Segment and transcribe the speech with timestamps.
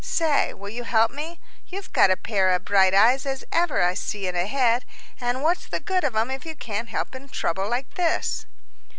[0.03, 1.39] Say, will you help me?
[1.67, 4.83] You've got a pair of bright eyes as ever I see in a head;
[5.19, 8.47] and what's the good of 'em if you can't help in trouble like this?"